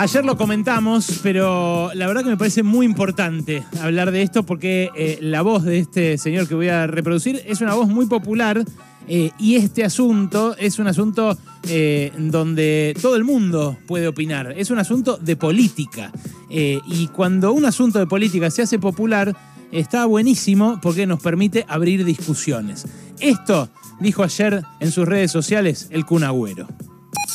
Ayer 0.00 0.24
lo 0.24 0.38
comentamos, 0.38 1.20
pero 1.22 1.90
la 1.92 2.06
verdad 2.06 2.22
que 2.22 2.30
me 2.30 2.38
parece 2.38 2.62
muy 2.62 2.86
importante 2.86 3.62
hablar 3.82 4.12
de 4.12 4.22
esto 4.22 4.44
porque 4.44 4.88
eh, 4.96 5.18
la 5.20 5.42
voz 5.42 5.62
de 5.62 5.78
este 5.78 6.16
señor 6.16 6.48
que 6.48 6.54
voy 6.54 6.68
a 6.68 6.86
reproducir 6.86 7.42
es 7.44 7.60
una 7.60 7.74
voz 7.74 7.86
muy 7.86 8.06
popular 8.06 8.64
eh, 9.08 9.30
y 9.38 9.56
este 9.56 9.84
asunto 9.84 10.56
es 10.56 10.78
un 10.78 10.86
asunto 10.86 11.36
eh, 11.68 12.14
donde 12.16 12.96
todo 13.02 13.14
el 13.14 13.24
mundo 13.24 13.76
puede 13.86 14.08
opinar. 14.08 14.54
Es 14.56 14.70
un 14.70 14.78
asunto 14.78 15.18
de 15.18 15.36
política. 15.36 16.10
y 16.48 17.08
cuando 17.08 17.52
un 17.52 17.66
asunto 17.66 17.98
de 17.98 18.06
política 18.06 18.50
se 18.50 18.62
hace 18.62 18.78
popular, 18.78 19.36
está 19.70 20.06
buenísimo 20.06 20.78
porque 20.80 21.06
nos 21.06 21.20
permite 21.20 21.66
abrir 21.68 22.06
discusiones. 22.06 22.86
Esto 23.20 23.68
dijo 24.00 24.22
ayer 24.22 24.62
en 24.80 24.92
sus 24.92 25.06
redes 25.06 25.30
sociales 25.30 25.88
el 25.90 26.06
Kun 26.06 26.24
Agüero. 26.24 26.89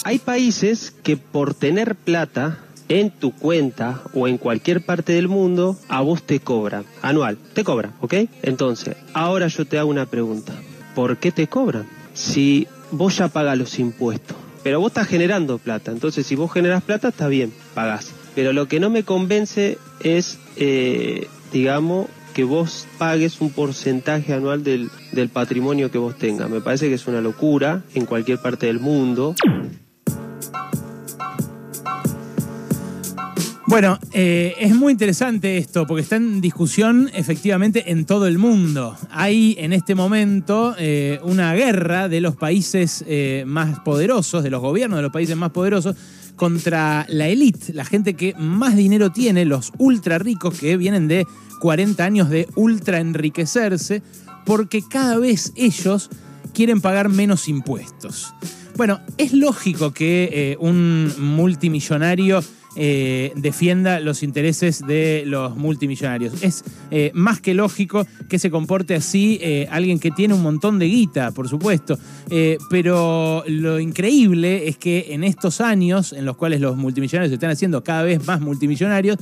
Hay 0.08 0.20
países 0.20 0.94
que 1.02 1.18
por 1.18 1.56
tener 1.56 1.96
plata 1.96 2.60
en 2.90 3.10
tu 3.10 3.32
cuenta 3.32 4.04
o 4.14 4.28
en 4.28 4.38
cualquier 4.38 4.86
parte 4.86 5.14
del 5.14 5.28
mundo, 5.28 5.80
a 5.90 6.02
vos 6.02 6.22
te 6.22 6.40
cobran, 6.40 6.86
anual, 7.02 7.40
te 7.56 7.64
cobran, 7.64 7.94
¿ok? 8.02 8.14
Entonces, 8.44 8.98
ahora 9.16 9.48
yo 9.48 9.66
te 9.66 9.80
hago 9.80 9.90
una 9.90 10.06
pregunta. 10.06 10.54
¿Por 10.94 11.18
qué 11.18 11.32
te 11.32 11.48
cobran? 11.48 11.88
Si 12.14 12.68
vos 12.92 13.18
ya 13.18 13.30
pagas 13.30 13.58
los 13.58 13.80
impuestos, 13.80 14.38
pero 14.62 14.80
vos 14.80 14.92
estás 14.92 15.08
generando 15.08 15.58
plata, 15.58 15.92
entonces 15.92 16.24
si 16.24 16.36
vos 16.36 16.54
generas 16.54 16.84
plata, 16.84 17.08
está 17.08 17.28
bien, 17.28 17.52
pagás. 17.74 18.12
Pero 18.36 18.54
lo 18.54 18.68
que 18.68 18.80
no 18.80 18.92
me 18.92 19.02
convence 19.02 19.80
es, 20.02 20.38
eh, 20.56 21.28
digamos, 21.52 22.06
que 22.36 22.44
vos 22.44 22.86
pagues 22.98 23.40
un 23.40 23.50
porcentaje 23.50 24.34
anual 24.34 24.64
del, 24.64 24.92
del 25.14 25.30
patrimonio 25.30 25.90
que 25.90 25.98
vos 25.98 26.16
tengas. 26.18 26.50
Me 26.50 26.60
parece 26.60 26.90
que 26.90 26.96
es 26.96 27.08
una 27.08 27.22
locura 27.22 27.82
en 27.96 28.06
cualquier 28.06 28.40
parte 28.40 28.68
del 28.68 28.80
mundo. 28.80 29.34
Bueno, 33.68 33.98
eh, 34.12 34.54
es 34.60 34.76
muy 34.76 34.92
interesante 34.92 35.58
esto 35.58 35.88
porque 35.88 36.04
está 36.04 36.18
en 36.18 36.40
discusión 36.40 37.10
efectivamente 37.16 37.92
en 37.92 38.06
todo 38.06 38.28
el 38.28 38.38
mundo. 38.38 38.96
Hay 39.10 39.56
en 39.58 39.74
este 39.74 39.96
momento 39.96 40.76
eh, 40.78 41.20
una 41.24 41.52
guerra 41.56 42.08
de 42.08 42.22
los 42.22 42.36
países 42.36 43.04
eh, 43.08 43.44
más 43.48 43.80
poderosos, 43.80 44.44
de 44.44 44.52
los 44.52 44.62
gobiernos 44.62 44.98
de 44.98 45.04
los 45.04 45.12
países 45.12 45.36
más 45.36 45.50
poderosos, 45.50 45.96
contra 46.36 47.08
la 47.10 47.28
élite, 47.28 47.74
la 47.74 47.86
gente 47.86 48.14
que 48.14 48.36
más 48.38 48.76
dinero 48.76 49.12
tiene, 49.12 49.46
los 49.46 49.72
ultra 49.80 50.20
ricos 50.20 50.60
que 50.60 50.78
vienen 50.78 51.08
de 51.08 51.26
40 51.60 52.06
años 52.06 52.30
de 52.30 52.48
ultra 52.56 53.00
enriquecerse, 53.00 54.04
porque 54.46 54.84
cada 54.88 55.18
vez 55.18 55.54
ellos 55.56 56.12
quieren 56.54 56.82
pagar 56.82 57.10
menos 57.10 57.48
impuestos. 57.48 58.32
Bueno, 58.78 59.00
es 59.18 59.34
lógico 59.34 59.92
que 59.92 60.56
un 60.60 61.12
multimillonario 61.18 62.44
eh, 62.76 63.32
defienda 63.36 64.00
los 64.00 64.24
intereses 64.24 64.86
de 64.86 65.24
los 65.26 65.56
multimillonarios. 65.56 66.44
Es 66.44 66.64
eh, 66.92 67.12
más 67.14 67.40
que 67.40 67.54
lógico 67.54 68.06
que 68.28 68.40
se 68.40 68.52
comporte 68.52 68.96
así 68.96 69.40
eh, 69.42 69.68
alguien 69.72 70.00
que 70.00 70.12
tiene 70.12 70.34
un 70.34 70.42
montón 70.42 70.80
de 70.80 70.88
guita, 70.88 71.32
por 71.32 71.48
supuesto. 71.48 71.98
pero 72.70 73.44
lo 73.48 73.80
increíble 73.80 74.68
es 74.68 74.78
que 74.78 75.08
en 75.10 75.24
estos 75.24 75.62
años 75.62 76.14
en 76.14 76.26
los 76.26 76.36
cuales 76.38 76.60
los 76.60 76.76
multimillonarios 76.76 77.30
se 77.30 77.36
están 77.36 77.52
haciendo 77.52 77.84
cada 77.84 78.04
vez 78.04 78.26
más 78.26 78.42
multimillonarios, 78.42 79.18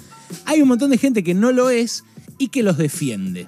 hay 0.45 0.61
un 0.61 0.67
montón 0.67 0.89
de 0.89 0.97
gente 0.97 1.23
que 1.23 1.33
no 1.33 1.51
lo 1.51 1.69
es 1.69 2.03
y 2.37 2.47
que 2.47 2.63
los 2.63 2.77
defiende. 2.77 3.47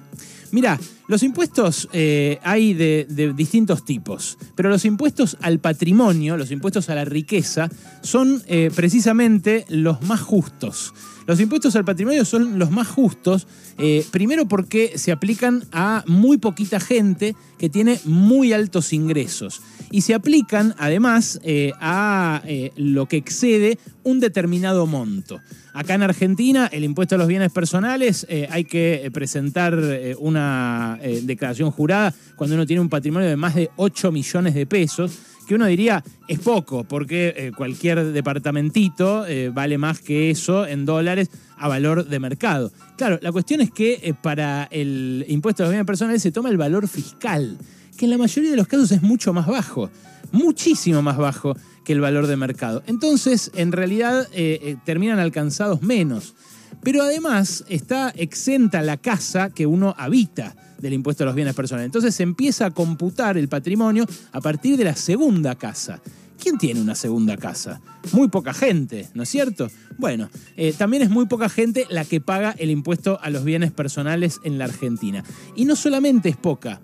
Mira, 0.52 0.78
los 1.08 1.22
impuestos 1.22 1.88
eh, 1.92 2.38
hay 2.42 2.74
de, 2.74 3.06
distintos 3.36 3.84
tipos, 3.84 4.38
pero 4.54 4.68
los 4.68 4.84
impuestos 4.84 5.36
al 5.40 5.58
patrimonio, 5.58 6.36
los 6.36 6.50
impuestos 6.50 6.88
a 6.90 6.94
la 6.94 7.04
riqueza, 7.04 7.70
son 8.02 8.42
eh, 8.46 8.70
precisamente 8.74 9.64
los 9.68 10.02
más 10.02 10.20
justos. 10.20 10.94
Los 11.26 11.40
impuestos 11.40 11.74
al 11.74 11.84
patrimonio 11.84 12.24
son 12.24 12.58
los 12.58 12.70
más 12.70 12.86
justos, 12.86 13.48
eh, 13.78 14.06
primero 14.12 14.46
porque 14.46 14.92
se 14.96 15.10
aplican 15.10 15.64
a 15.72 16.04
muy 16.06 16.38
poquita 16.38 16.78
gente 16.78 17.34
que 17.58 17.68
tiene 17.68 17.98
muy 18.04 18.52
altos 18.52 18.92
ingresos 18.92 19.60
y 19.90 20.02
se 20.02 20.14
aplican 20.14 20.74
además 20.78 21.40
a 21.80 22.42
lo 22.76 23.06
que 23.06 23.16
excede 23.16 23.78
un 24.02 24.20
determinado 24.20 24.86
monto. 24.86 25.40
Acá 25.76 25.92
en 25.92 26.02
Argentina, 26.02 26.70
el 26.72 26.84
impuesto 26.84 27.16
a 27.16 27.18
los 27.18 27.28
bienes 27.28 27.52
personales, 27.52 28.24
eh, 28.30 28.48
hay 28.50 28.64
que 28.64 29.04
eh, 29.04 29.10
presentar 29.10 29.78
eh, 29.78 30.16
una 30.18 30.98
declaración 31.22 31.70
jurada 31.70 32.14
cuando 32.34 32.56
uno 32.56 32.64
tiene 32.64 32.80
un 32.80 32.88
patrimonio 32.88 33.28
de 33.28 33.36
más 33.36 33.54
de 33.54 33.68
8 33.76 34.10
millones 34.10 34.54
de 34.54 34.64
pesos, 34.64 35.18
que 35.46 35.54
uno 35.54 35.66
diría 35.66 36.02
es 36.28 36.38
poco, 36.38 36.84
porque 36.84 37.52
cualquier 37.56 38.04
departamentito 38.12 39.26
vale 39.52 39.76
más 39.76 40.00
que 40.00 40.30
eso 40.30 40.66
en 40.66 40.86
dólares 40.86 41.30
a 41.58 41.68
valor 41.68 42.06
de 42.06 42.18
mercado. 42.20 42.72
Claro, 42.96 43.18
la 43.20 43.30
cuestión 43.30 43.60
es 43.60 43.70
que 43.70 44.14
para 44.22 44.64
el 44.70 45.26
impuesto 45.28 45.62
a 45.62 45.66
los 45.66 45.72
bienes 45.72 45.86
personales 45.86 46.22
se 46.22 46.32
toma 46.32 46.48
el 46.48 46.56
valor 46.56 46.88
fiscal, 46.88 47.58
que 47.96 48.04
en 48.04 48.10
la 48.10 48.18
mayoría 48.18 48.50
de 48.50 48.56
los 48.56 48.68
casos 48.68 48.92
es 48.92 49.02
mucho 49.02 49.32
más 49.32 49.46
bajo, 49.46 49.90
muchísimo 50.32 51.02
más 51.02 51.16
bajo 51.16 51.56
que 51.84 51.92
el 51.92 52.00
valor 52.00 52.26
de 52.26 52.36
mercado. 52.36 52.82
Entonces, 52.86 53.50
en 53.54 53.72
realidad, 53.72 54.28
eh, 54.32 54.60
eh, 54.62 54.76
terminan 54.84 55.18
alcanzados 55.18 55.82
menos. 55.82 56.34
Pero 56.82 57.02
además 57.02 57.64
está 57.68 58.10
exenta 58.10 58.82
la 58.82 58.96
casa 58.96 59.50
que 59.50 59.66
uno 59.66 59.94
habita 59.96 60.54
del 60.78 60.92
impuesto 60.92 61.24
a 61.24 61.26
los 61.26 61.34
bienes 61.34 61.54
personales. 61.54 61.86
Entonces 61.86 62.14
se 62.14 62.22
empieza 62.22 62.66
a 62.66 62.70
computar 62.70 63.38
el 63.38 63.48
patrimonio 63.48 64.04
a 64.32 64.40
partir 64.40 64.76
de 64.76 64.84
la 64.84 64.94
segunda 64.94 65.54
casa. 65.54 66.00
¿Quién 66.38 66.58
tiene 66.58 66.80
una 66.80 66.94
segunda 66.94 67.36
casa? 67.36 67.80
Muy 68.12 68.28
poca 68.28 68.52
gente, 68.52 69.08
¿no 69.14 69.22
es 69.22 69.28
cierto? 69.28 69.70
Bueno, 69.96 70.28
eh, 70.56 70.74
también 70.76 71.02
es 71.02 71.10
muy 71.10 71.26
poca 71.26 71.48
gente 71.48 71.86
la 71.88 72.04
que 72.04 72.20
paga 72.20 72.54
el 72.58 72.70
impuesto 72.70 73.18
a 73.22 73.30
los 73.30 73.42
bienes 73.42 73.72
personales 73.72 74.40
en 74.44 74.58
la 74.58 74.66
Argentina. 74.66 75.24
Y 75.54 75.64
no 75.64 75.76
solamente 75.76 76.28
es 76.28 76.36
poca, 76.36 76.80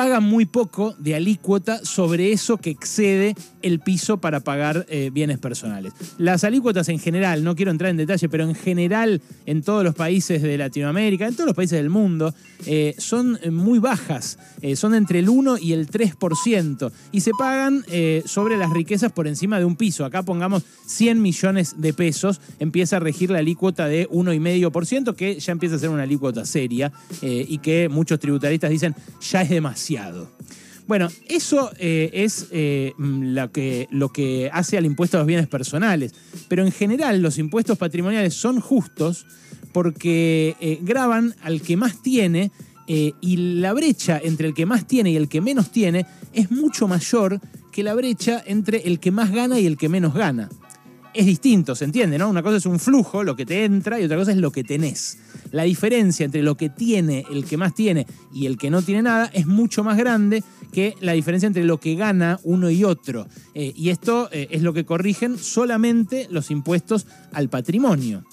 paga 0.00 0.20
muy 0.20 0.46
poco 0.46 0.94
de 0.98 1.14
alícuota 1.14 1.84
sobre 1.84 2.32
eso 2.32 2.56
que 2.56 2.70
excede 2.70 3.34
el 3.60 3.80
piso 3.80 4.16
para 4.16 4.40
pagar 4.40 4.86
eh, 4.88 5.10
bienes 5.12 5.38
personales. 5.38 5.92
Las 6.16 6.42
alícuotas 6.42 6.88
en 6.88 6.98
general, 6.98 7.44
no 7.44 7.54
quiero 7.54 7.70
entrar 7.70 7.90
en 7.90 7.98
detalle, 7.98 8.30
pero 8.30 8.44
en 8.44 8.54
general 8.54 9.20
en 9.44 9.60
todos 9.60 9.84
los 9.84 9.94
países 9.94 10.40
de 10.40 10.56
Latinoamérica, 10.56 11.28
en 11.28 11.34
todos 11.34 11.48
los 11.48 11.54
países 11.54 11.76
del 11.76 11.90
mundo, 11.90 12.34
eh, 12.64 12.94
son 12.96 13.38
muy 13.50 13.78
bajas, 13.78 14.38
eh, 14.62 14.74
son 14.74 14.94
entre 14.94 15.18
el 15.18 15.28
1 15.28 15.58
y 15.58 15.74
el 15.74 15.86
3%, 15.86 16.90
y 17.12 17.20
se 17.20 17.32
pagan 17.38 17.84
sobre 18.24 18.56
las 18.56 18.72
riquezas 18.72 19.12
por 19.12 19.26
encima 19.26 19.58
de 19.58 19.66
un 19.66 19.76
piso. 19.76 20.06
Acá 20.06 20.22
pongamos 20.22 20.62
100 20.86 21.20
millones 21.20 21.74
de 21.76 21.92
pesos, 21.92 22.40
empieza 22.58 22.96
a 22.96 23.00
regir 23.00 23.30
la 23.30 23.40
alícuota 23.40 23.86
de 23.86 24.08
1,5%, 24.08 25.14
que 25.14 25.38
ya 25.38 25.52
empieza 25.52 25.76
a 25.76 25.78
ser 25.78 25.90
una 25.90 26.04
alícuota 26.04 26.46
seria 26.46 26.90
y 27.20 27.58
que 27.58 27.90
muchos 27.90 28.18
tributaristas 28.18 28.70
dicen 28.70 28.94
ya 29.20 29.42
es 29.42 29.50
demasiado 29.50 29.89
bueno, 30.90 31.08
eso 31.28 31.70
eh, 31.78 32.10
es 32.12 32.48
eh, 32.50 32.94
lo, 32.98 33.52
que, 33.52 33.86
lo 33.92 34.08
que 34.08 34.50
hace 34.52 34.76
al 34.76 34.84
impuesto 34.84 35.16
a 35.16 35.20
los 35.20 35.26
bienes 35.28 35.46
personales, 35.46 36.12
pero 36.48 36.64
en 36.64 36.72
general 36.72 37.22
los 37.22 37.38
impuestos 37.38 37.78
patrimoniales 37.78 38.34
son 38.34 38.60
justos 38.60 39.24
porque 39.72 40.56
eh, 40.60 40.80
graban 40.82 41.36
al 41.42 41.62
que 41.62 41.76
más 41.76 42.02
tiene 42.02 42.50
y 42.88 43.36
la 43.60 43.72
brecha 43.72 44.20
entre 44.20 44.48
el 44.48 44.54
que 44.54 44.66
más 44.66 44.84
tiene 44.84 45.12
y 45.12 45.16
el 45.16 45.28
que 45.28 45.40
menos 45.40 45.70
tiene 45.70 46.06
es 46.32 46.50
mucho 46.50 46.88
mayor 46.88 47.40
que 47.70 47.84
la 47.84 47.94
brecha 47.94 48.42
entre 48.44 48.78
el 48.78 48.98
que 48.98 49.12
más 49.12 49.30
gana 49.30 49.60
y 49.60 49.66
el 49.66 49.76
que 49.76 49.88
menos 49.88 50.12
gana 50.12 50.48
es 51.14 51.26
distinto, 51.26 51.74
¿se 51.74 51.84
entiende? 51.84 52.18
¿no? 52.18 52.28
Una 52.28 52.42
cosa 52.42 52.56
es 52.56 52.66
un 52.66 52.78
flujo, 52.78 53.24
lo 53.24 53.36
que 53.36 53.46
te 53.46 53.64
entra, 53.64 54.00
y 54.00 54.04
otra 54.04 54.16
cosa 54.16 54.32
es 54.32 54.38
lo 54.38 54.50
que 54.50 54.64
tenés. 54.64 55.18
La 55.52 55.64
diferencia 55.64 56.24
entre 56.24 56.42
lo 56.42 56.56
que 56.56 56.68
tiene 56.68 57.24
el 57.30 57.44
que 57.44 57.56
más 57.56 57.74
tiene 57.74 58.06
y 58.32 58.46
el 58.46 58.56
que 58.56 58.70
no 58.70 58.82
tiene 58.82 59.02
nada 59.02 59.30
es 59.32 59.46
mucho 59.46 59.82
más 59.84 59.96
grande 59.96 60.44
que 60.72 60.94
la 61.00 61.12
diferencia 61.12 61.46
entre 61.46 61.64
lo 61.64 61.78
que 61.78 61.94
gana 61.94 62.38
uno 62.44 62.70
y 62.70 62.84
otro. 62.84 63.26
Eh, 63.54 63.72
y 63.74 63.90
esto 63.90 64.28
eh, 64.32 64.48
es 64.50 64.62
lo 64.62 64.72
que 64.72 64.84
corrigen 64.84 65.38
solamente 65.38 66.28
los 66.30 66.50
impuestos 66.50 67.06
al 67.32 67.48
patrimonio. 67.48 68.24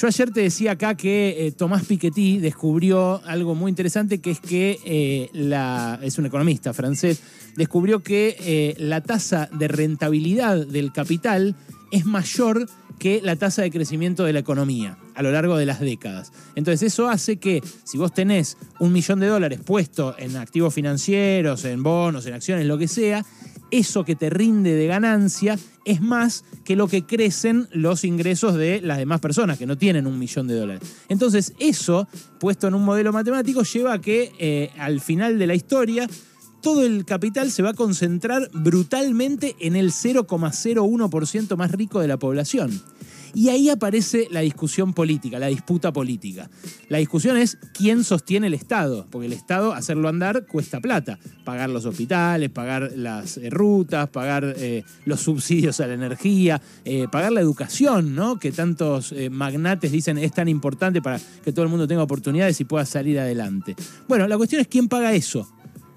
Yo 0.00 0.06
ayer 0.06 0.30
te 0.30 0.42
decía 0.42 0.72
acá 0.72 0.94
que 0.94 1.48
eh, 1.48 1.50
Tomás 1.50 1.84
Piketty 1.84 2.38
descubrió 2.38 3.20
algo 3.24 3.56
muy 3.56 3.68
interesante, 3.68 4.20
que 4.20 4.30
es 4.30 4.38
que 4.38 5.28
la, 5.32 5.98
es 6.02 6.18
un 6.18 6.26
economista 6.26 6.72
francés, 6.72 7.20
descubrió 7.56 8.00
que 8.00 8.76
la 8.78 9.00
tasa 9.00 9.48
de 9.52 9.66
rentabilidad 9.66 10.64
del 10.66 10.92
capital 10.92 11.56
es 11.90 12.04
mayor 12.04 12.68
que 12.98 13.20
la 13.22 13.36
tasa 13.36 13.62
de 13.62 13.70
crecimiento 13.70 14.24
de 14.24 14.32
la 14.32 14.40
economía 14.40 14.98
a 15.14 15.22
lo 15.22 15.30
largo 15.30 15.56
de 15.56 15.66
las 15.66 15.80
décadas. 15.80 16.32
Entonces 16.54 16.92
eso 16.92 17.08
hace 17.08 17.38
que 17.38 17.62
si 17.84 17.98
vos 17.98 18.12
tenés 18.12 18.56
un 18.78 18.92
millón 18.92 19.20
de 19.20 19.26
dólares 19.26 19.60
puesto 19.64 20.14
en 20.18 20.36
activos 20.36 20.74
financieros, 20.74 21.64
en 21.64 21.82
bonos, 21.82 22.26
en 22.26 22.34
acciones, 22.34 22.66
lo 22.66 22.78
que 22.78 22.88
sea, 22.88 23.24
eso 23.70 24.04
que 24.04 24.16
te 24.16 24.30
rinde 24.30 24.74
de 24.74 24.86
ganancia 24.86 25.58
es 25.84 26.00
más 26.00 26.44
que 26.64 26.76
lo 26.76 26.88
que 26.88 27.04
crecen 27.04 27.68
los 27.72 28.04
ingresos 28.04 28.54
de 28.54 28.80
las 28.80 28.98
demás 28.98 29.20
personas 29.20 29.58
que 29.58 29.66
no 29.66 29.78
tienen 29.78 30.06
un 30.06 30.18
millón 30.18 30.46
de 30.46 30.54
dólares. 30.54 30.82
Entonces 31.08 31.54
eso, 31.58 32.06
puesto 32.38 32.68
en 32.68 32.74
un 32.74 32.84
modelo 32.84 33.12
matemático, 33.12 33.62
lleva 33.62 33.94
a 33.94 34.00
que 34.00 34.32
eh, 34.38 34.70
al 34.78 35.00
final 35.00 35.38
de 35.38 35.46
la 35.46 35.54
historia 35.54 36.08
todo 36.60 36.84
el 36.84 37.04
capital 37.04 37.50
se 37.50 37.62
va 37.62 37.70
a 37.70 37.74
concentrar 37.74 38.50
brutalmente 38.52 39.56
en 39.60 39.76
el 39.76 39.92
0,01% 39.92 41.56
más 41.56 41.72
rico 41.72 42.00
de 42.00 42.08
la 42.08 42.16
población. 42.16 42.82
Y 43.34 43.48
ahí 43.48 43.68
aparece 43.68 44.28
la 44.30 44.40
discusión 44.40 44.92
política, 44.94 45.38
la 45.38 45.48
disputa 45.48 45.92
política. 45.92 46.50
La 46.88 46.98
discusión 46.98 47.36
es 47.36 47.58
quién 47.74 48.04
sostiene 48.04 48.46
el 48.46 48.54
Estado, 48.54 49.06
porque 49.10 49.26
el 49.26 49.32
Estado 49.32 49.72
hacerlo 49.72 50.08
andar 50.08 50.46
cuesta 50.46 50.80
plata. 50.80 51.18
Pagar 51.44 51.70
los 51.70 51.84
hospitales, 51.84 52.50
pagar 52.50 52.92
las 52.94 53.38
eh, 53.38 53.50
rutas, 53.50 54.08
pagar 54.08 54.54
eh, 54.56 54.84
los 55.04 55.20
subsidios 55.20 55.80
a 55.80 55.86
la 55.86 55.94
energía, 55.94 56.60
eh, 56.84 57.06
pagar 57.10 57.32
la 57.32 57.40
educación, 57.40 58.14
¿no? 58.14 58.38
Que 58.38 58.52
tantos 58.52 59.14
magnates 59.30 59.92
dicen 59.92 60.18
es 60.18 60.32
tan 60.32 60.48
importante 60.48 61.02
para 61.02 61.20
que 61.44 61.52
todo 61.52 61.64
el 61.64 61.70
mundo 61.70 61.86
tenga 61.86 62.02
oportunidades 62.02 62.60
y 62.60 62.64
pueda 62.64 62.86
salir 62.86 63.18
adelante. 63.18 63.74
Bueno, 64.08 64.28
la 64.28 64.36
cuestión 64.36 64.60
es 64.60 64.68
quién 64.68 64.88
paga 64.88 65.12
eso 65.12 65.48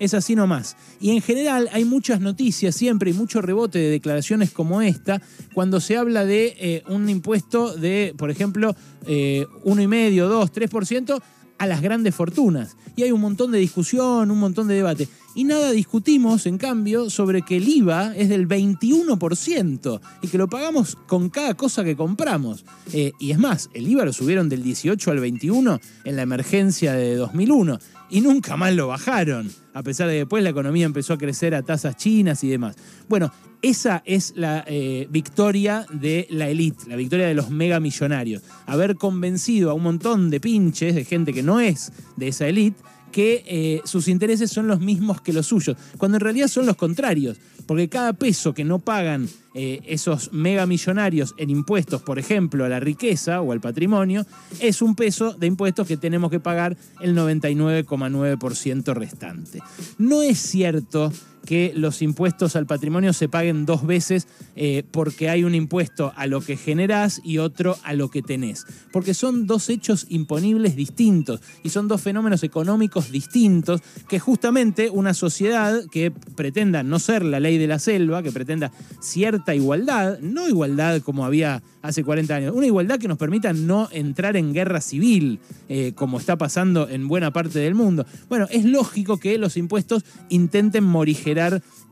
es 0.01 0.15
así 0.15 0.35
nomás. 0.35 0.75
Y 0.99 1.11
en 1.11 1.21
general 1.21 1.69
hay 1.71 1.85
muchas 1.85 2.21
noticias 2.21 2.75
siempre 2.75 3.11
y 3.11 3.13
mucho 3.13 3.39
rebote 3.39 3.77
de 3.77 3.91
declaraciones 3.91 4.49
como 4.49 4.81
esta 4.81 5.21
cuando 5.53 5.79
se 5.79 5.95
habla 5.95 6.25
de 6.25 6.55
eh, 6.59 6.83
un 6.89 7.07
impuesto 7.07 7.75
de, 7.75 8.15
por 8.17 8.31
ejemplo, 8.31 8.75
eh, 9.05 9.45
1,5, 9.63 10.27
2, 10.27 10.53
3% 10.53 11.21
a 11.59 11.67
las 11.67 11.83
grandes 11.83 12.15
fortunas. 12.15 12.75
Y 12.95 13.03
hay 13.03 13.11
un 13.11 13.21
montón 13.21 13.51
de 13.51 13.59
discusión, 13.59 14.31
un 14.31 14.39
montón 14.39 14.67
de 14.67 14.73
debate. 14.73 15.07
Y 15.35 15.43
nada 15.43 15.69
discutimos, 15.69 16.47
en 16.47 16.57
cambio, 16.57 17.11
sobre 17.11 17.43
que 17.43 17.57
el 17.57 17.67
IVA 17.67 18.15
es 18.17 18.27
del 18.29 18.47
21% 18.47 20.01
y 20.23 20.27
que 20.27 20.37
lo 20.39 20.49
pagamos 20.49 20.97
con 21.05 21.29
cada 21.29 21.53
cosa 21.53 21.83
que 21.83 21.95
compramos. 21.95 22.65
Eh, 22.91 23.11
y 23.19 23.29
es 23.29 23.37
más, 23.37 23.69
el 23.75 23.87
IVA 23.87 24.05
lo 24.05 24.13
subieron 24.13 24.49
del 24.49 24.63
18 24.63 25.11
al 25.11 25.19
21 25.19 25.79
en 26.05 26.15
la 26.15 26.23
emergencia 26.23 26.93
de 26.93 27.15
2001 27.15 27.77
y 28.11 28.21
nunca 28.21 28.57
más 28.57 28.75
lo 28.75 28.87
bajaron 28.87 29.49
a 29.73 29.83
pesar 29.83 30.07
de 30.07 30.13
que 30.13 30.19
después 30.19 30.43
la 30.43 30.49
economía 30.49 30.85
empezó 30.85 31.13
a 31.13 31.17
crecer 31.17 31.55
a 31.55 31.63
tasas 31.63 31.95
chinas 31.95 32.43
y 32.43 32.49
demás. 32.49 32.75
Bueno, 33.07 33.31
esa 33.61 34.03
es 34.05 34.33
la 34.35 34.63
eh, 34.67 35.07
victoria 35.09 35.85
de 35.91 36.27
la 36.29 36.49
élite, 36.49 36.89
la 36.89 36.95
victoria 36.95 37.27
de 37.27 37.33
los 37.33 37.49
megamillonarios. 37.49 38.43
Haber 38.65 38.95
convencido 38.95 39.71
a 39.71 39.73
un 39.73 39.83
montón 39.83 40.29
de 40.29 40.39
pinches, 40.39 40.95
de 40.95 41.05
gente 41.05 41.33
que 41.33 41.43
no 41.43 41.59
es 41.59 41.91
de 42.17 42.27
esa 42.27 42.47
élite, 42.47 42.81
que 43.11 43.43
eh, 43.45 43.81
sus 43.85 44.07
intereses 44.07 44.49
son 44.51 44.67
los 44.67 44.79
mismos 44.79 45.21
que 45.21 45.33
los 45.33 45.47
suyos, 45.47 45.77
cuando 45.97 46.17
en 46.17 46.21
realidad 46.21 46.47
son 46.47 46.65
los 46.65 46.75
contrarios, 46.75 47.37
porque 47.65 47.89
cada 47.89 48.13
peso 48.13 48.53
que 48.53 48.63
no 48.63 48.79
pagan 48.79 49.29
eh, 49.53 49.81
esos 49.85 50.31
megamillonarios 50.31 51.35
en 51.37 51.49
impuestos, 51.49 52.01
por 52.01 52.19
ejemplo, 52.19 52.65
a 52.65 52.69
la 52.69 52.79
riqueza 52.79 53.41
o 53.41 53.51
al 53.51 53.61
patrimonio, 53.61 54.25
es 54.59 54.81
un 54.81 54.95
peso 54.95 55.33
de 55.33 55.47
impuestos 55.47 55.87
que 55.87 55.97
tenemos 55.97 56.31
que 56.31 56.39
pagar 56.39 56.77
el 57.01 57.15
99,9% 57.15 58.93
restante. 58.93 59.59
No 59.97 60.21
es 60.21 60.39
cierto 60.39 61.11
que 61.45 61.73
los 61.75 62.01
impuestos 62.01 62.55
al 62.55 62.65
patrimonio 62.65 63.13
se 63.13 63.29
paguen 63.29 63.65
dos 63.65 63.85
veces 63.85 64.27
eh, 64.55 64.83
porque 64.91 65.29
hay 65.29 65.43
un 65.43 65.55
impuesto 65.55 66.13
a 66.15 66.27
lo 66.27 66.41
que 66.41 66.57
generás 66.57 67.21
y 67.23 67.39
otro 67.39 67.77
a 67.83 67.93
lo 67.93 68.09
que 68.09 68.21
tenés. 68.21 68.65
Porque 68.91 69.13
son 69.13 69.47
dos 69.47 69.69
hechos 69.69 70.05
imponibles 70.09 70.75
distintos 70.75 71.41
y 71.63 71.69
son 71.69 71.87
dos 71.87 72.01
fenómenos 72.01 72.43
económicos 72.43 73.11
distintos 73.11 73.81
que 74.07 74.19
justamente 74.19 74.89
una 74.89 75.13
sociedad 75.13 75.81
que 75.91 76.11
pretenda 76.11 76.83
no 76.83 76.99
ser 76.99 77.23
la 77.23 77.39
ley 77.39 77.57
de 77.57 77.67
la 77.67 77.79
selva, 77.79 78.23
que 78.23 78.31
pretenda 78.31 78.71
cierta 78.99 79.55
igualdad, 79.55 80.19
no 80.19 80.47
igualdad 80.47 81.01
como 81.01 81.25
había 81.25 81.63
hace 81.81 82.03
40 82.03 82.35
años, 82.35 82.55
una 82.55 82.67
igualdad 82.67 82.99
que 82.99 83.07
nos 83.07 83.17
permita 83.17 83.53
no 83.53 83.89
entrar 83.91 84.37
en 84.37 84.53
guerra 84.53 84.81
civil, 84.81 85.39
eh, 85.67 85.93
como 85.95 86.19
está 86.19 86.37
pasando 86.37 86.87
en 86.87 87.07
buena 87.07 87.31
parte 87.31 87.57
del 87.57 87.73
mundo. 87.73 88.05
Bueno, 88.29 88.47
es 88.51 88.65
lógico 88.65 89.17
que 89.17 89.37
los 89.39 89.57
impuestos 89.57 90.03
intenten 90.29 90.83
morigerar 90.83 91.30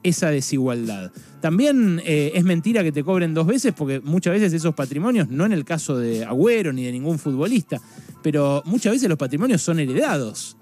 esa 0.04 0.30
desigualdad. 0.30 1.12
También 1.42 2.02
eh, 2.06 2.32
es 2.36 2.44
mentira 2.44 2.84
que 2.84 2.92
te 2.92 3.04
cobren 3.04 3.34
dos 3.34 3.48
veces, 3.48 3.74
porque 3.76 4.00
muchas 4.02 4.34
veces 4.34 4.54
esos 4.54 4.76
patrimonios, 4.76 5.30
no 5.30 5.46
en 5.46 5.54
el 5.54 5.66
caso 5.66 5.98
de 5.98 6.26
Agüero 6.26 6.74
ni 6.74 6.84
de 6.86 6.92
ningún 6.92 7.20
futbolista, 7.20 7.82
pero 8.22 8.62
muchas 8.66 8.94
veces 8.94 9.10
los 9.10 9.18
patrimonios 9.18 9.62
son 9.62 9.80
heredados. 9.80 10.58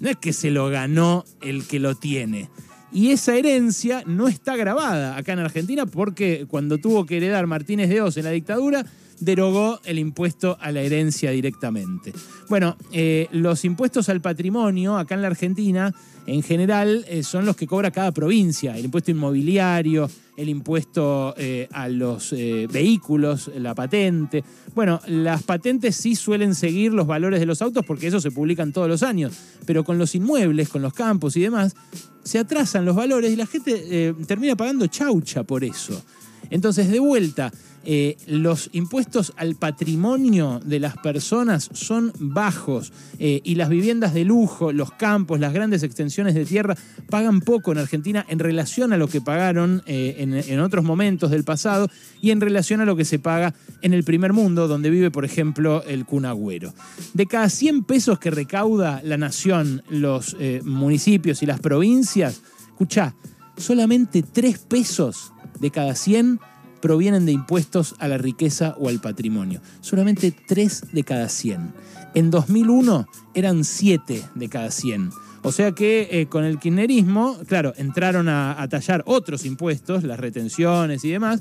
No 0.00 0.08
es 0.08 0.16
que 0.16 0.32
se 0.32 0.50
lo 0.50 0.68
ganó 0.68 1.24
el 1.40 1.66
que 1.66 1.80
lo 1.80 1.94
tiene. 1.94 2.48
Y 2.92 3.10
esa 3.10 3.36
herencia 3.36 4.02
no 4.06 4.28
está 4.28 4.56
grabada 4.56 5.16
acá 5.16 5.32
en 5.32 5.40
Argentina 5.40 5.84
porque 5.84 6.46
cuando 6.48 6.78
tuvo 6.78 7.04
que 7.04 7.18
heredar 7.18 7.46
Martínez 7.46 7.90
de 7.90 8.00
Oz 8.00 8.16
en 8.16 8.24
la 8.24 8.30
dictadura, 8.30 8.86
derogó 9.20 9.80
el 9.84 9.98
impuesto 9.98 10.56
a 10.60 10.72
la 10.72 10.80
herencia 10.80 11.30
directamente. 11.30 12.12
Bueno, 12.48 12.76
eh, 12.92 13.28
los 13.32 13.64
impuestos 13.64 14.08
al 14.08 14.20
patrimonio 14.20 14.96
acá 14.96 15.14
en 15.14 15.22
la 15.22 15.28
Argentina, 15.28 15.94
en 16.26 16.42
general, 16.42 17.04
eh, 17.08 17.22
son 17.22 17.44
los 17.44 17.56
que 17.56 17.66
cobra 17.66 17.90
cada 17.90 18.12
provincia. 18.12 18.76
El 18.76 18.86
impuesto 18.86 19.10
inmobiliario, 19.10 20.10
el 20.36 20.48
impuesto 20.48 21.34
eh, 21.36 21.68
a 21.72 21.88
los 21.88 22.30
vehículos, 22.30 23.50
la 23.56 23.74
patente. 23.74 24.44
Bueno, 24.74 25.00
las 25.06 25.42
patentes 25.42 25.96
sí 25.96 26.14
suelen 26.14 26.54
seguir 26.54 26.92
los 26.92 27.06
valores 27.06 27.40
de 27.40 27.46
los 27.46 27.60
autos 27.60 27.84
porque 27.84 28.06
eso 28.06 28.20
se 28.20 28.30
publican 28.30 28.72
todos 28.72 28.88
los 28.88 29.02
años, 29.02 29.32
pero 29.66 29.84
con 29.84 29.98
los 29.98 30.14
inmuebles, 30.14 30.68
con 30.68 30.82
los 30.82 30.92
campos 30.92 31.36
y 31.36 31.40
demás, 31.40 31.74
se 32.22 32.38
atrasan 32.38 32.84
los 32.84 32.94
valores 32.94 33.32
y 33.32 33.36
la 33.36 33.46
gente 33.46 34.14
termina 34.26 34.54
pagando 34.54 34.86
chaucha 34.86 35.42
por 35.42 35.64
eso. 35.64 36.02
Entonces, 36.50 36.90
de 36.90 37.00
vuelta, 37.00 37.52
eh, 37.84 38.16
los 38.26 38.70
impuestos 38.72 39.32
al 39.36 39.54
patrimonio 39.54 40.60
de 40.64 40.80
las 40.80 40.96
personas 40.98 41.70
son 41.72 42.12
bajos 42.18 42.92
eh, 43.18 43.40
y 43.44 43.54
las 43.54 43.68
viviendas 43.68 44.12
de 44.14 44.24
lujo, 44.24 44.72
los 44.72 44.90
campos, 44.92 45.40
las 45.40 45.52
grandes 45.52 45.82
extensiones 45.82 46.34
de 46.34 46.44
tierra 46.44 46.76
pagan 47.08 47.40
poco 47.40 47.72
en 47.72 47.78
Argentina 47.78 48.26
en 48.28 48.40
relación 48.40 48.92
a 48.92 48.96
lo 48.96 49.08
que 49.08 49.20
pagaron 49.20 49.82
eh, 49.86 50.16
en, 50.18 50.60
otros 50.60 50.84
momentos 50.84 51.30
del 51.30 51.44
pasado 51.44 51.88
y 52.20 52.30
en 52.30 52.40
relación 52.40 52.80
a 52.80 52.84
lo 52.84 52.96
que 52.96 53.04
se 53.04 53.18
paga 53.18 53.54
en 53.80 53.94
el 53.94 54.04
primer 54.04 54.32
mundo, 54.32 54.68
donde 54.68 54.90
vive, 54.90 55.10
por 55.10 55.24
ejemplo, 55.24 55.82
el 55.84 56.04
cunagüero. 56.04 56.74
De 57.14 57.26
cada 57.26 57.48
100 57.48 57.84
pesos 57.84 58.18
que 58.18 58.30
recauda 58.30 59.00
la 59.04 59.16
nación, 59.16 59.82
los 59.88 60.36
municipios 60.64 61.42
y 61.42 61.46
las 61.46 61.60
provincias, 61.60 62.42
escucha, 62.68 63.14
solamente 63.56 64.22
3 64.22 64.58
pesos 64.58 65.32
de 65.60 65.70
cada 65.70 65.94
100 65.94 66.40
provienen 66.80 67.26
de 67.26 67.32
impuestos 67.32 67.94
a 67.98 68.08
la 68.08 68.18
riqueza 68.18 68.74
o 68.78 68.88
al 68.88 69.00
patrimonio. 69.00 69.60
Solamente 69.80 70.32
3 70.32 70.92
de 70.92 71.04
cada 71.04 71.28
100. 71.28 71.72
En 72.14 72.30
2001 72.30 73.06
eran 73.34 73.64
7 73.64 74.24
de 74.34 74.48
cada 74.48 74.70
100. 74.70 75.10
O 75.42 75.52
sea 75.52 75.72
que 75.72 76.08
eh, 76.10 76.26
con 76.26 76.44
el 76.44 76.58
kirchnerismo, 76.58 77.38
claro, 77.46 77.72
entraron 77.76 78.28
a, 78.28 78.60
a 78.60 78.68
tallar 78.68 79.02
otros 79.06 79.44
impuestos, 79.44 80.02
las 80.02 80.18
retenciones 80.18 81.04
y 81.04 81.10
demás, 81.10 81.40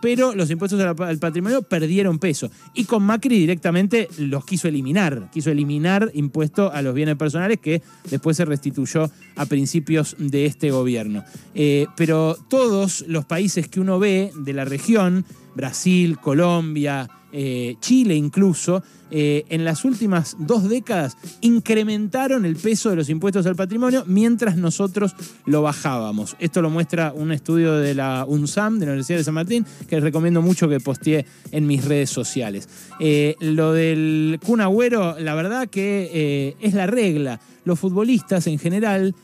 pero 0.00 0.34
los 0.34 0.50
impuestos 0.50 0.80
al 0.80 1.18
patrimonio 1.18 1.62
perdieron 1.62 2.18
peso. 2.18 2.50
Y 2.74 2.84
con 2.84 3.02
Macri 3.02 3.38
directamente 3.38 4.08
los 4.18 4.44
quiso 4.44 4.68
eliminar, 4.68 5.30
quiso 5.32 5.50
eliminar 5.50 6.10
impuesto 6.14 6.72
a 6.72 6.82
los 6.82 6.94
bienes 6.94 7.16
personales 7.16 7.58
que 7.60 7.82
después 8.10 8.36
se 8.36 8.44
restituyó 8.44 9.10
a 9.36 9.46
principios 9.46 10.16
de 10.18 10.46
este 10.46 10.70
gobierno. 10.70 11.24
Eh, 11.54 11.86
pero 11.96 12.36
todos 12.48 13.04
los 13.08 13.24
países 13.24 13.68
que 13.68 13.80
uno 13.80 13.98
ve 13.98 14.30
de 14.36 14.52
la 14.52 14.64
región, 14.64 15.24
Brasil, 15.54 16.18
Colombia, 16.18 17.08
eh, 17.30 17.76
Chile 17.80 18.14
incluso, 18.14 18.82
eh, 19.10 19.44
en 19.48 19.64
las 19.64 19.84
últimas 19.84 20.36
dos 20.38 20.68
décadas 20.68 21.16
incrementaron 21.40 22.44
el 22.44 22.56
peso 22.56 22.90
de 22.90 22.96
los 22.96 23.08
impuestos 23.08 23.46
al 23.46 23.56
patrimonio 23.56 24.04
mientras 24.06 24.56
nosotros 24.56 25.14
lo 25.46 25.62
bajábamos. 25.62 26.36
Esto 26.38 26.62
lo 26.62 26.70
muestra 26.70 27.12
un 27.14 27.32
estudio 27.32 27.74
de 27.74 27.94
la 27.94 28.24
UNSAM, 28.26 28.78
de 28.78 28.86
la 28.86 28.92
Universidad 28.92 29.18
de 29.18 29.24
San 29.24 29.34
Martín, 29.34 29.66
que 29.88 30.00
recomiendo 30.00 30.42
mucho 30.42 30.68
que 30.68 30.80
posteé 30.80 31.26
en 31.50 31.66
mis 31.66 31.84
redes 31.84 32.10
sociales. 32.10 32.68
Eh, 33.00 33.36
lo 33.40 33.72
del 33.72 34.38
Kun 34.44 34.60
Agüero, 34.60 35.18
la 35.18 35.34
verdad 35.34 35.68
que 35.68 36.56
es 36.60 36.74
la 36.74 36.86
regla. 36.86 37.40
Los 37.64 37.78
futbolistas 37.78 38.46
en 38.46 38.58
general 38.58 39.14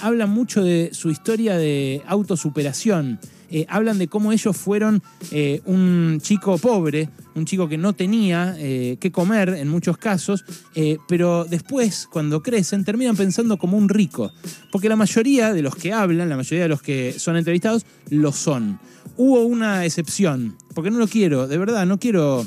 hablan 0.00 0.30
mucho 0.30 0.62
de 0.62 0.90
su 0.92 1.10
historia 1.10 1.56
de 1.56 2.02
autosuperación. 2.06 3.18
Eh, 3.54 3.66
hablan 3.68 3.98
de 3.98 4.08
cómo 4.08 4.32
ellos 4.32 4.56
fueron 4.56 5.02
eh, 5.30 5.60
un 5.66 6.20
chico 6.22 6.56
pobre, 6.56 7.10
un 7.34 7.44
chico 7.44 7.68
que 7.68 7.76
no 7.76 7.92
tenía 7.92 8.56
eh, 8.56 8.96
qué 8.98 9.12
comer 9.12 9.50
en 9.50 9.68
muchos 9.68 9.98
casos, 9.98 10.42
pero 11.06 11.44
después, 11.44 12.08
cuando 12.10 12.42
crecen, 12.42 12.82
terminan 12.82 13.14
pensando 13.14 13.58
como 13.58 13.76
un 13.76 13.90
rico. 13.90 14.32
Porque 14.70 14.88
la 14.88 14.96
mayoría 14.96 15.52
de 15.52 15.60
los 15.60 15.76
que 15.76 15.92
hablan, 15.92 16.30
la 16.30 16.36
mayoría 16.36 16.62
de 16.62 16.68
los 16.70 16.80
que 16.80 17.14
son 17.18 17.36
entrevistados, 17.36 17.84
lo 18.08 18.32
son. 18.32 18.80
Hubo 19.18 19.44
una 19.44 19.84
excepción, 19.84 20.56
porque 20.74 20.90
no 20.90 20.98
lo 20.98 21.06
quiero, 21.06 21.46
de 21.46 21.58
verdad, 21.58 21.84
no 21.84 21.98
quiero 21.98 22.46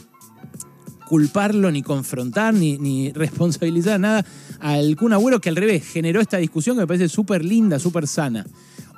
culparlo, 1.08 1.70
ni 1.70 1.84
confrontar, 1.84 2.56
ni, 2.56 2.80
ni 2.80 3.12
responsabilizar 3.14 4.00
nada 4.00 4.26
al 4.60 4.96
Kun 4.96 5.14
Agüero, 5.14 5.40
que 5.40 5.50
al 5.50 5.56
revés 5.56 5.86
generó 5.86 6.20
esta 6.20 6.38
discusión 6.38 6.76
que 6.76 6.82
me 6.82 6.88
parece 6.88 7.10
súper 7.10 7.46
linda, 7.46 7.78
súper 7.78 8.08
sana. 8.08 8.44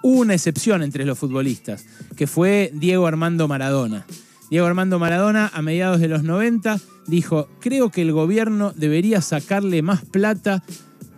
Una 0.03 0.33
excepción 0.33 0.83
entre 0.83 1.05
los 1.05 1.17
futbolistas, 1.17 1.85
que 2.15 2.27
fue 2.27 2.71
Diego 2.73 3.07
Armando 3.07 3.47
Maradona. 3.47 4.05
Diego 4.49 4.65
Armando 4.65 4.99
Maradona, 4.99 5.51
a 5.53 5.61
mediados 5.61 5.99
de 5.99 6.07
los 6.07 6.23
90, 6.23 6.79
dijo, 7.07 7.49
creo 7.59 7.89
que 7.89 8.01
el 8.01 8.13
gobierno 8.13 8.73
debería 8.75 9.21
sacarle 9.21 9.81
más 9.81 10.05
plata 10.05 10.63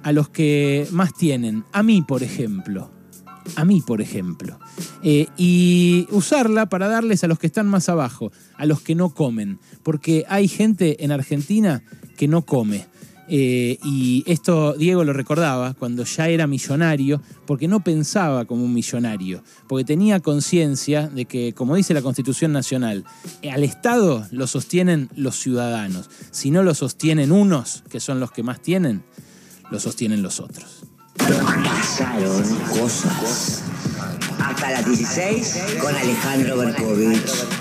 a 0.04 0.12
los 0.12 0.30
que 0.30 0.88
más 0.92 1.14
tienen, 1.14 1.64
a 1.72 1.84
mí, 1.84 2.02
por 2.02 2.24
ejemplo. 2.24 2.92
a 3.56 3.66
mí, 3.66 3.82
por 3.82 4.00
ejemplo, 4.00 4.60
eh, 5.02 5.28
y 5.36 6.08
usarla 6.12 6.70
para 6.70 6.88
darles 6.88 7.24
a 7.24 7.28
los 7.28 7.40
que 7.40 7.48
están 7.48 7.68
más 7.68 7.90
abajo, 7.90 8.32
a 8.56 8.66
los 8.66 8.82
que 8.82 8.94
no 8.94 9.10
comen, 9.10 9.60
porque 9.82 10.24
hay 10.30 10.48
gente 10.48 11.04
en 11.04 11.12
Argentina 11.12 11.82
que 12.16 12.28
no 12.28 12.46
come. 12.46 12.86
Eh, 13.30 13.78
y 13.84 14.24
esto 14.26 14.74
Diego 14.74 15.04
lo 15.04 15.14
recordaba 15.14 15.74
cuando 15.76 16.04
ya 16.04 16.28
era 16.28 16.48
millonario, 16.48 17.22
porque 17.46 17.68
no 17.68 17.84
pensaba 17.84 18.46
como 18.46 18.64
un 18.66 18.74
millonario, 18.74 19.44
porque 19.68 19.86
tenía 19.86 20.20
conciencia 20.20 21.08
de 21.08 21.26
que, 21.26 21.54
como 21.54 21.76
dice 21.76 21.94
la 21.94 22.02
Constitución 22.02 22.52
Nacional, 22.52 23.06
al 23.52 23.64
Estado 23.64 24.28
lo 24.32 24.48
sostienen 24.48 25.10
los 25.16 25.36
ciudadanos. 25.36 26.10
Si 26.32 26.50
no 26.50 26.64
lo 26.64 26.74
sostienen 26.74 27.32
unos, 27.32 27.84
que 27.90 28.00
son 28.00 28.20
los 28.20 28.32
que 28.32 28.42
más 28.42 28.62
tienen, 28.62 29.04
lo 29.70 29.80
sostienen 29.80 30.24
los 30.24 30.40
otros. 30.40 30.84
Pasaron 31.18 32.44
cosas. 32.70 33.64
Hasta 34.40 34.72
las 34.72 34.86
16 34.86 35.78
con 35.80 35.96
Alejandro 35.96 36.58
Berkovich. 36.58 37.50